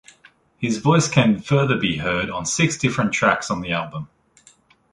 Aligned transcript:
His 0.57 0.79
voice 0.79 1.07
can 1.07 1.37
further 1.39 1.77
be 1.77 1.97
heard 1.97 2.31
on 2.31 2.47
six 2.47 2.75
different 2.75 3.13
tracks 3.13 3.51
on 3.51 3.61
the 3.61 3.71
album. 3.73 4.07